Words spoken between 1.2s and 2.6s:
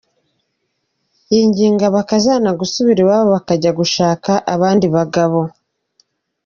Yinginga abakazana